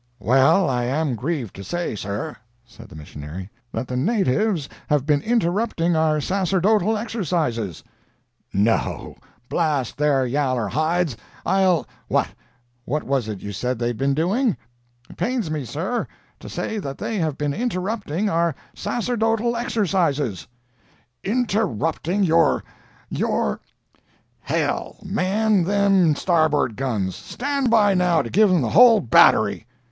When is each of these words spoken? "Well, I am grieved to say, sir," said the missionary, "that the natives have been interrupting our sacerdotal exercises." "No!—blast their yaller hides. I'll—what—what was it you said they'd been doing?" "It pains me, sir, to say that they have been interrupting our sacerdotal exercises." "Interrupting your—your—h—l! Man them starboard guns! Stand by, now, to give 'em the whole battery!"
"Well, 0.17 0.67
I 0.67 0.85
am 0.85 1.13
grieved 1.13 1.55
to 1.57 1.63
say, 1.63 1.93
sir," 1.95 2.35
said 2.65 2.89
the 2.89 2.95
missionary, 2.95 3.51
"that 3.71 3.87
the 3.87 3.95
natives 3.95 4.67
have 4.87 5.05
been 5.05 5.21
interrupting 5.21 5.95
our 5.95 6.19
sacerdotal 6.19 6.97
exercises." 6.97 7.83
"No!—blast 8.51 9.97
their 9.99 10.25
yaller 10.25 10.69
hides. 10.69 11.17
I'll—what—what 11.45 13.03
was 13.03 13.27
it 13.27 13.41
you 13.43 13.51
said 13.51 13.77
they'd 13.77 13.99
been 13.99 14.15
doing?" 14.15 14.57
"It 15.07 15.17
pains 15.17 15.51
me, 15.51 15.65
sir, 15.65 16.07
to 16.39 16.49
say 16.49 16.79
that 16.79 16.97
they 16.97 17.17
have 17.19 17.37
been 17.37 17.53
interrupting 17.53 18.27
our 18.27 18.55
sacerdotal 18.75 19.55
exercises." 19.55 20.47
"Interrupting 21.23 22.23
your—your—h—l! 22.23 23.59
Man 25.05 25.63
them 25.65 26.15
starboard 26.15 26.75
guns! 26.75 27.15
Stand 27.15 27.69
by, 27.69 27.93
now, 27.93 28.23
to 28.23 28.31
give 28.31 28.49
'em 28.49 28.63
the 28.63 28.69
whole 28.69 28.99
battery!" 28.99 29.67